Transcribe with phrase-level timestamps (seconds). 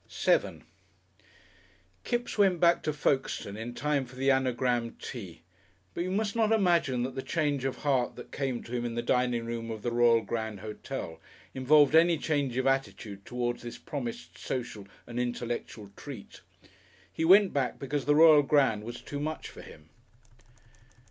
[0.09, 0.63] §7
[2.03, 5.43] Kipps went back to Folkestone in time for the Anagram Tea.
[5.93, 8.95] But you must not imagine that the change of heart that came to him in
[8.95, 11.21] the dining room of the Royal Grand Hotel
[11.53, 16.41] involved any change of attitude toward this promised social and intellectual treat.
[17.13, 19.89] He went back because the Royal Grand was too much for him.